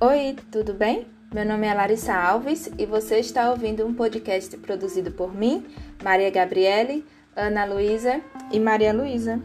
Oi, 0.00 0.36
tudo 0.52 0.74
bem? 0.74 1.08
Meu 1.34 1.44
nome 1.44 1.66
é 1.66 1.74
Larissa 1.74 2.14
Alves 2.14 2.70
e 2.78 2.86
você 2.86 3.18
está 3.18 3.50
ouvindo 3.50 3.84
um 3.84 3.92
podcast 3.92 4.56
produzido 4.58 5.10
por 5.10 5.34
mim, 5.34 5.66
Maria 6.04 6.30
Gabriele, 6.30 7.04
Ana 7.34 7.64
Luísa 7.64 8.20
e 8.52 8.60
Maria 8.60 8.92
Luísa. 8.92 9.42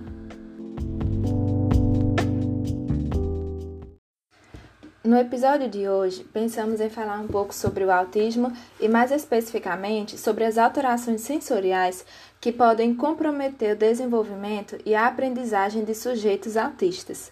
No 5.03 5.17
episódio 5.17 5.67
de 5.67 5.89
hoje, 5.89 6.23
pensamos 6.31 6.79
em 6.79 6.89
falar 6.89 7.19
um 7.19 7.27
pouco 7.27 7.51
sobre 7.51 7.83
o 7.83 7.91
autismo 7.91 8.53
e, 8.79 8.87
mais 8.87 9.11
especificamente, 9.11 10.19
sobre 10.19 10.43
as 10.43 10.59
alterações 10.59 11.21
sensoriais 11.21 12.05
que 12.39 12.51
podem 12.51 12.93
comprometer 12.93 13.73
o 13.73 13.79
desenvolvimento 13.79 14.77
e 14.85 14.93
a 14.93 15.07
aprendizagem 15.07 15.83
de 15.83 15.95
sujeitos 15.95 16.55
autistas. 16.55 17.31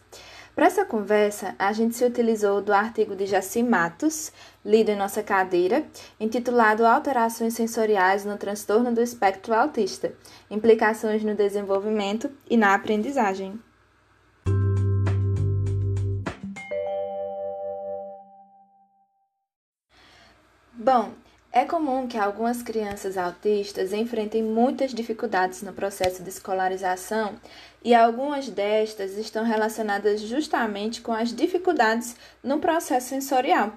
Para 0.53 0.65
essa 0.65 0.83
conversa, 0.83 1.55
a 1.57 1.71
gente 1.71 1.95
se 1.95 2.03
utilizou 2.03 2.61
do 2.61 2.73
artigo 2.73 3.15
de 3.15 3.25
Jaci 3.25 3.63
Matos, 3.63 4.33
lido 4.65 4.89
em 4.89 4.97
nossa 4.97 5.23
cadeira, 5.23 5.85
intitulado 6.19 6.85
Alterações 6.85 7.53
Sensoriais 7.53 8.25
no 8.25 8.37
Transtorno 8.37 8.93
do 8.93 9.01
Espectro 9.01 9.53
Autista: 9.53 10.13
Implicações 10.49 11.23
no 11.23 11.35
Desenvolvimento 11.35 12.29
e 12.49 12.57
na 12.57 12.75
Aprendizagem. 12.75 13.57
Bom, 20.73 21.13
é 21.53 21.65
comum 21.65 22.07
que 22.07 22.17
algumas 22.17 22.61
crianças 22.61 23.17
autistas 23.17 23.91
enfrentem 23.91 24.41
muitas 24.41 24.93
dificuldades 24.93 25.61
no 25.61 25.73
processo 25.73 26.23
de 26.23 26.29
escolarização 26.29 27.35
e 27.83 27.93
algumas 27.93 28.47
destas 28.47 29.17
estão 29.17 29.43
relacionadas 29.43 30.21
justamente 30.21 31.01
com 31.01 31.11
as 31.11 31.33
dificuldades 31.35 32.15
no 32.41 32.59
processo 32.59 33.09
sensorial. 33.09 33.73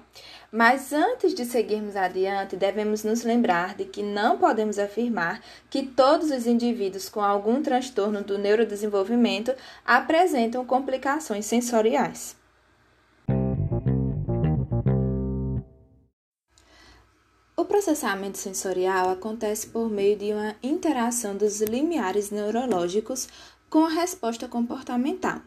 Mas 0.49 0.93
antes 0.93 1.33
de 1.33 1.43
seguirmos 1.43 1.97
adiante, 1.97 2.55
devemos 2.55 3.03
nos 3.03 3.23
lembrar 3.23 3.75
de 3.75 3.83
que 3.83 4.01
não 4.01 4.37
podemos 4.37 4.79
afirmar 4.79 5.41
que 5.69 5.83
todos 5.83 6.31
os 6.31 6.47
indivíduos 6.47 7.09
com 7.09 7.19
algum 7.19 7.61
transtorno 7.61 8.23
do 8.23 8.37
neurodesenvolvimento 8.37 9.53
apresentam 9.85 10.63
complicações 10.63 11.45
sensoriais. 11.45 12.37
Processamento 17.75 18.37
sensorial 18.37 19.09
acontece 19.09 19.67
por 19.67 19.89
meio 19.89 20.17
de 20.17 20.31
uma 20.31 20.55
interação 20.63 21.35
dos 21.35 21.59
limiares 21.59 22.31
neurológicos 22.31 23.27
com 23.69 23.85
a 23.85 23.89
resposta 23.89 24.47
comportamental. 24.47 25.41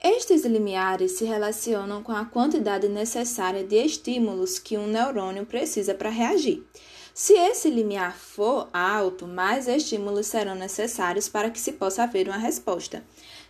Estes 0.00 0.44
limiares 0.44 1.12
se 1.18 1.24
relacionam 1.24 2.04
com 2.04 2.12
a 2.12 2.24
quantidade 2.24 2.86
necessária 2.86 3.64
de 3.64 3.74
estímulos 3.84 4.60
que 4.60 4.78
um 4.78 4.86
neurônio 4.86 5.44
precisa 5.44 5.92
para 5.92 6.08
reagir. 6.08 6.64
Se 7.12 7.32
esse 7.32 7.68
limiar 7.68 8.16
for 8.16 8.68
alto, 8.72 9.26
mais 9.26 9.66
estímulos 9.66 10.28
serão 10.28 10.54
necessários 10.54 11.28
para 11.28 11.50
que 11.50 11.58
se 11.58 11.72
possa 11.72 12.04
haver 12.04 12.28
uma 12.28 12.38
resposta. 12.38 13.02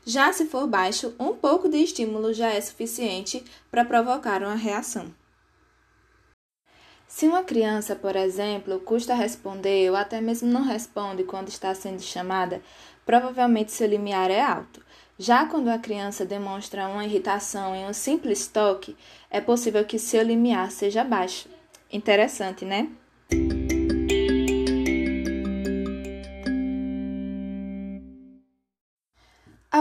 Já 0.06 0.32
se 0.32 0.46
for 0.46 0.66
baixo, 0.66 1.14
um 1.20 1.34
pouco 1.34 1.68
de 1.68 1.76
estímulo 1.76 2.32
já 2.32 2.48
é 2.48 2.60
suficiente 2.62 3.44
para 3.70 3.84
provocar 3.84 4.42
uma 4.42 4.54
reação. 4.54 5.12
Se 7.08 7.26
uma 7.26 7.44
criança, 7.44 7.94
por 7.94 8.16
exemplo, 8.16 8.80
custa 8.80 9.14
responder 9.14 9.88
ou 9.90 9.96
até 9.96 10.20
mesmo 10.20 10.48
não 10.48 10.62
responde 10.62 11.22
quando 11.24 11.48
está 11.48 11.74
sendo 11.74 12.02
chamada, 12.02 12.60
provavelmente 13.04 13.72
seu 13.72 13.86
limiar 13.86 14.30
é 14.30 14.42
alto. 14.42 14.84
Já 15.18 15.46
quando 15.46 15.68
a 15.68 15.78
criança 15.78 16.26
demonstra 16.26 16.88
uma 16.88 17.04
irritação 17.04 17.74
em 17.74 17.86
um 17.86 17.92
simples 17.92 18.46
toque, 18.48 18.96
é 19.30 19.40
possível 19.40 19.84
que 19.84 19.98
seu 19.98 20.22
limiar 20.22 20.70
seja 20.70 21.04
baixo. 21.04 21.48
Interessante, 21.90 22.64
né? 22.64 22.90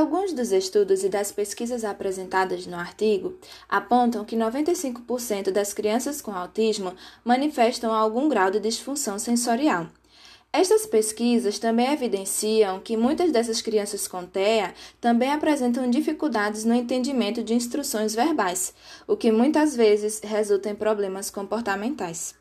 Alguns 0.06 0.34
dos 0.34 0.52
estudos 0.52 1.04
e 1.04 1.10
das 1.10 1.32
pesquisas 1.32 1.84
apresentadas 1.84 2.68
no 2.68 2.78
artigo 2.78 3.40
apontam 3.68 4.24
que 4.24 4.36
95% 4.36 5.50
das 5.50 5.74
crianças 5.74 6.22
com 6.22 6.32
autismo 6.32 6.94
manifestam 7.24 7.92
algum 7.92 8.30
grau 8.30 8.52
de 8.52 8.60
disfunção 8.60 9.18
sensorial. 9.18 9.88
Estas 10.54 10.86
pesquisas 10.86 11.58
também 11.58 11.92
evidenciam 11.92 12.80
que 12.80 12.96
muitas 12.96 13.32
dessas 13.32 13.64
crianças 13.64 14.08
com 14.08 14.24
TEA 14.28 14.76
também 15.02 15.32
apresentam 15.32 15.90
dificuldades 15.90 16.64
no 16.66 16.76
entendimento 16.76 17.44
de 17.44 17.56
instruções 17.56 18.14
verbais, 18.14 18.76
o 19.08 19.18
que 19.18 19.32
muitas 19.32 19.76
vezes 19.76 20.22
resulta 20.24 20.70
em 20.70 20.76
problemas 20.76 21.32
comportamentais. 21.32 22.36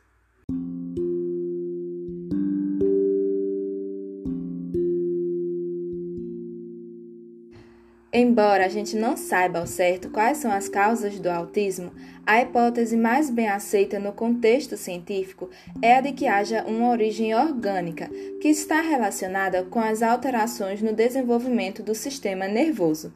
Embora 8.17 8.67
a 8.67 8.69
gente 8.69 8.95
não 8.95 9.17
saiba 9.17 9.59
ao 9.59 9.67
certo 9.67 10.09
quais 10.09 10.39
são 10.39 10.53
as 10.53 10.69
causas 10.69 11.19
do 11.19 11.29
autismo, 11.29 11.91
a 12.25 12.41
hipótese 12.41 12.97
mais 12.97 13.29
bem 13.29 13.49
aceita 13.49 13.99
no 13.99 14.13
contexto 14.13 14.77
científico 14.77 15.51
é 15.83 15.97
a 15.97 16.01
de 16.01 16.13
que 16.13 16.29
haja 16.29 16.63
uma 16.63 16.91
origem 16.91 17.35
orgânica, 17.35 18.09
que 18.41 18.47
está 18.47 18.81
relacionada 18.81 19.65
com 19.65 19.81
as 19.81 20.01
alterações 20.01 20.81
no 20.81 20.93
desenvolvimento 20.93 21.83
do 21.83 21.93
sistema 21.93 22.47
nervoso. 22.47 23.13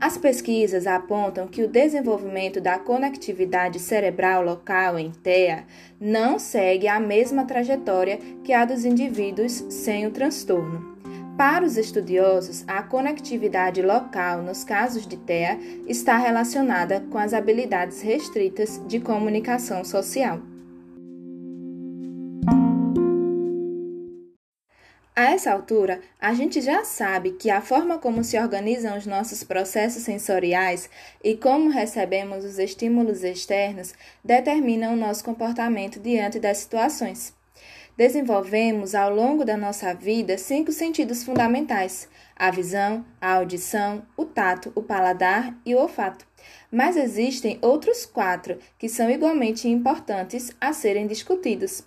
As 0.00 0.18
pesquisas 0.18 0.88
apontam 0.88 1.46
que 1.46 1.62
o 1.62 1.68
desenvolvimento 1.68 2.60
da 2.60 2.80
conectividade 2.80 3.78
cerebral 3.78 4.42
local 4.42 4.98
em 4.98 5.12
TEA 5.12 5.62
não 6.00 6.40
segue 6.40 6.88
a 6.88 6.98
mesma 6.98 7.44
trajetória 7.44 8.18
que 8.42 8.52
a 8.52 8.64
dos 8.64 8.84
indivíduos 8.84 9.64
sem 9.68 10.04
o 10.04 10.10
transtorno. 10.10 10.91
Para 11.36 11.64
os 11.64 11.76
estudiosos, 11.76 12.62
a 12.68 12.82
conectividade 12.82 13.80
local 13.80 14.42
nos 14.42 14.64
casos 14.64 15.06
de 15.06 15.16
TEA 15.16 15.58
está 15.88 16.16
relacionada 16.16 17.00
com 17.10 17.18
as 17.18 17.32
habilidades 17.32 18.02
restritas 18.02 18.80
de 18.86 19.00
comunicação 19.00 19.82
social. 19.82 20.40
A 25.14 25.30
essa 25.30 25.52
altura, 25.52 26.00
a 26.20 26.32
gente 26.32 26.60
já 26.60 26.84
sabe 26.84 27.32
que 27.32 27.50
a 27.50 27.60
forma 27.60 27.98
como 27.98 28.24
se 28.24 28.38
organizam 28.38 28.96
os 28.96 29.06
nossos 29.06 29.44
processos 29.44 30.02
sensoriais 30.02 30.88
e 31.22 31.36
como 31.36 31.70
recebemos 31.70 32.44
os 32.44 32.58
estímulos 32.58 33.22
externos 33.22 33.94
determinam 34.24 34.94
o 34.94 34.96
nosso 34.96 35.24
comportamento 35.24 36.00
diante 36.00 36.40
das 36.40 36.58
situações. 36.58 37.34
Desenvolvemos 37.96 38.94
ao 38.94 39.14
longo 39.14 39.44
da 39.44 39.56
nossa 39.56 39.92
vida 39.92 40.38
cinco 40.38 40.72
sentidos 40.72 41.24
fundamentais: 41.24 42.08
a 42.34 42.50
visão, 42.50 43.04
a 43.20 43.34
audição, 43.34 44.02
o 44.16 44.24
tato, 44.24 44.72
o 44.74 44.82
paladar 44.82 45.54
e 45.64 45.74
o 45.74 45.78
olfato. 45.78 46.26
Mas 46.70 46.96
existem 46.96 47.58
outros 47.60 48.06
quatro 48.06 48.58
que 48.78 48.88
são 48.88 49.10
igualmente 49.10 49.68
importantes 49.68 50.50
a 50.60 50.72
serem 50.72 51.06
discutidos. 51.06 51.84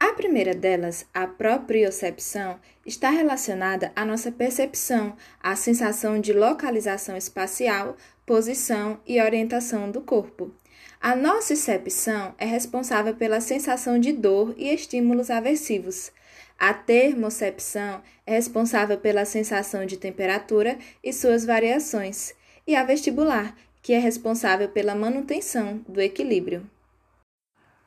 A 0.00 0.12
primeira 0.14 0.54
delas, 0.54 1.06
a 1.12 1.26
propriocepção, 1.26 2.58
está 2.84 3.10
relacionada 3.10 3.92
à 3.94 4.04
nossa 4.04 4.32
percepção, 4.32 5.14
à 5.40 5.54
sensação 5.54 6.20
de 6.20 6.32
localização 6.32 7.16
espacial, 7.16 7.94
posição 8.28 9.00
e 9.06 9.22
orientação 9.22 9.90
do 9.90 10.02
corpo. 10.02 10.54
A 11.00 11.16
nocicepção 11.16 12.34
é 12.36 12.44
responsável 12.44 13.16
pela 13.16 13.40
sensação 13.40 13.98
de 13.98 14.12
dor 14.12 14.54
e 14.58 14.68
estímulos 14.68 15.30
aversivos. 15.30 16.12
A 16.58 16.74
termocepção 16.74 18.02
é 18.26 18.32
responsável 18.32 18.98
pela 18.98 19.24
sensação 19.24 19.86
de 19.86 19.96
temperatura 19.96 20.78
e 21.02 21.10
suas 21.10 21.46
variações. 21.46 22.34
E 22.66 22.76
a 22.76 22.84
vestibular, 22.84 23.56
que 23.80 23.94
é 23.94 23.98
responsável 23.98 24.68
pela 24.68 24.94
manutenção 24.94 25.82
do 25.88 25.98
equilíbrio. 25.98 26.68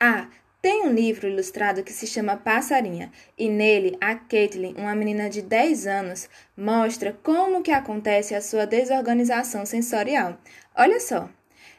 A 0.00 0.26
tem 0.62 0.86
um 0.86 0.92
livro 0.94 1.26
ilustrado 1.26 1.82
que 1.82 1.92
se 1.92 2.06
chama 2.06 2.36
Passarinha, 2.36 3.10
e 3.36 3.48
nele 3.48 3.98
a 4.00 4.14
Caitlin, 4.14 4.76
uma 4.78 4.94
menina 4.94 5.28
de 5.28 5.42
10 5.42 5.88
anos, 5.88 6.28
mostra 6.56 7.18
como 7.20 7.62
que 7.62 7.72
acontece 7.72 8.32
a 8.32 8.40
sua 8.40 8.64
desorganização 8.64 9.66
sensorial. 9.66 10.38
Olha 10.76 11.00
só, 11.00 11.28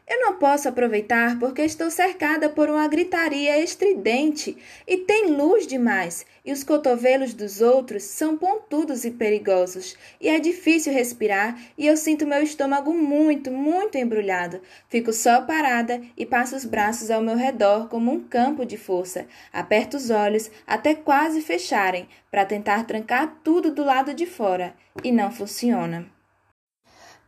Eu 0.05 0.19
não 0.19 0.35
posso 0.37 0.67
aproveitar 0.67 1.39
porque 1.39 1.61
estou 1.61 1.89
cercada 1.89 2.49
por 2.49 2.69
uma 2.69 2.87
gritaria 2.89 3.57
estridente 3.59 4.57
e 4.85 4.97
tem 4.97 5.27
luz 5.27 5.65
demais, 5.65 6.25
e 6.43 6.51
os 6.51 6.61
cotovelos 6.61 7.33
dos 7.33 7.61
outros 7.61 8.03
são 8.03 8.37
pontudos 8.37 9.05
e 9.05 9.11
perigosos, 9.11 9.97
e 10.19 10.27
é 10.27 10.39
difícil 10.39 10.91
respirar 10.91 11.57
e 11.77 11.87
eu 11.87 11.95
sinto 11.95 12.27
meu 12.27 12.43
estômago 12.43 12.93
muito, 12.93 13.49
muito 13.49 13.97
embrulhado. 13.97 14.61
Fico 14.89 15.13
só 15.13 15.41
parada 15.41 16.01
e 16.17 16.25
passo 16.25 16.55
os 16.55 16.65
braços 16.65 17.09
ao 17.09 17.21
meu 17.21 17.37
redor 17.37 17.87
como 17.87 18.11
um 18.11 18.19
campo 18.21 18.65
de 18.65 18.75
força. 18.75 19.25
Aperto 19.53 19.95
os 19.95 20.09
olhos 20.09 20.51
até 20.67 20.93
quase 20.93 21.41
fecharem 21.41 22.09
para 22.29 22.45
tentar 22.45 22.85
trancar 22.85 23.39
tudo 23.41 23.73
do 23.73 23.85
lado 23.85 24.13
de 24.13 24.25
fora 24.25 24.75
e 25.01 25.13
não 25.13 25.31
funciona. 25.31 26.05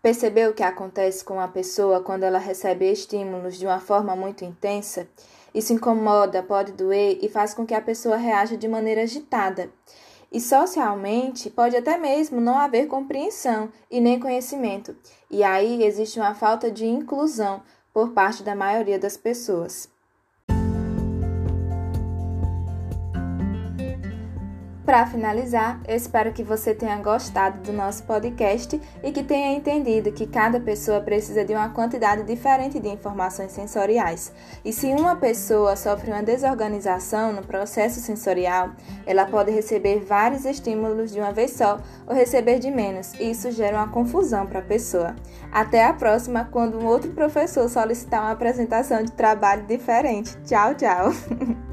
Percebeu 0.06 0.52
o 0.52 0.54
que 0.54 0.62
acontece 0.62 1.26
com 1.26 1.40
a 1.40 1.48
pessoa 1.48 2.00
quando 2.00 2.22
ela 2.22 2.38
recebe 2.38 2.86
estímulos 2.86 3.58
de 3.58 3.66
uma 3.66 3.80
forma 3.80 4.16
muito 4.16 4.46
intensa? 4.46 5.08
Isso 5.52 5.74
incomoda, 5.74 6.44
pode 6.44 6.74
doer 6.74 7.18
e 7.24 7.28
faz 7.28 7.56
com 7.56 7.66
que 7.66 7.74
a 7.74 7.82
pessoa 7.82 8.16
reaja 8.16 8.56
de 8.56 8.68
maneira 8.68 9.02
agitada. 9.02 9.68
E 10.32 10.40
socialmente 10.40 11.50
pode 11.50 11.76
até 11.76 11.98
mesmo 11.98 12.40
não 12.40 12.56
haver 12.56 12.86
compreensão 12.86 13.72
e 13.90 14.00
nem 14.00 14.20
conhecimento. 14.20 14.96
E 15.28 15.44
aí 15.44 15.84
existe 15.84 16.20
uma 16.20 16.36
falta 16.36 16.70
de 16.70 16.86
inclusão 16.86 17.64
por 17.92 18.12
parte 18.12 18.44
da 18.44 18.54
maioria 18.54 19.00
das 19.00 19.18
pessoas. 19.18 19.90
Para 24.86 25.08
finalizar, 25.08 25.82
eu 25.88 25.96
espero 25.96 26.32
que 26.32 26.44
você 26.44 26.72
tenha 26.76 26.98
gostado 26.98 27.60
do 27.64 27.74
nosso 27.74 28.04
podcast 28.04 28.80
e 29.04 29.12
que 29.12 29.24
tenha 29.24 29.58
entendido 29.58 30.12
que 30.12 30.28
cada 30.28 30.60
pessoa 30.60 31.02
precisa 31.02 31.44
de 31.44 31.54
uma 31.54 31.70
quantidade 31.70 32.22
diferente 32.22 32.80
de 32.80 32.88
informações 32.90 33.52
sensoriais. 33.52 34.32
E 34.64 34.72
se 34.72 34.86
uma 34.94 35.16
pessoa 35.16 35.76
sofre 35.76 36.12
uma 36.12 36.22
desorganização 36.22 37.34
no 37.34 37.42
processo 37.42 38.00
sensorial, 38.00 38.74
ela 39.08 39.26
pode 39.26 39.50
receber 39.50 40.06
vários 40.06 40.46
estímulos 40.46 41.12
de 41.12 41.20
uma 41.20 41.32
vez 41.32 41.54
só 41.54 41.80
ou 42.06 42.14
receber 42.14 42.60
de 42.60 42.70
menos, 42.70 43.14
e 43.16 43.32
isso 43.32 43.50
gera 43.50 43.78
uma 43.78 43.88
confusão 43.88 44.46
para 44.46 44.60
a 44.60 44.62
pessoa. 44.62 45.16
Até 45.52 45.84
a 45.84 45.94
próxima, 45.94 46.48
quando 46.52 46.78
um 46.78 46.86
outro 46.86 47.10
professor 47.10 47.68
solicitar 47.68 48.22
uma 48.22 48.32
apresentação 48.32 49.02
de 49.02 49.12
trabalho 49.14 49.64
diferente. 49.66 50.38
Tchau, 50.44 50.76
tchau! 50.76 51.10